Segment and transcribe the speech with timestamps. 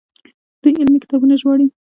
[0.61, 1.67] دوی علمي کتابونه ژباړي.